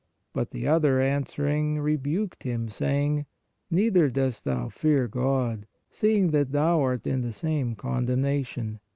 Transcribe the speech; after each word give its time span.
But 0.33 0.49
the 0.49 0.67
other 0.67 0.99
answering, 0.99 1.79
re 1.79 1.95
buked 1.95 2.41
him, 2.41 2.69
saying: 2.69 3.27
Neither 3.69 4.09
dost 4.09 4.45
thou 4.45 4.67
fear 4.67 5.07
God, 5.07 5.67
seeing 5.91 6.31
that 6.31 6.51
thou 6.53 6.81
art 6.81 7.05
in 7.05 7.21
the 7.21 7.31
same 7.33 7.75
condemnation. 7.75 8.79